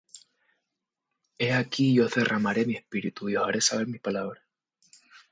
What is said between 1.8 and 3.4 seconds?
yo os derramaré mi espíritu, Y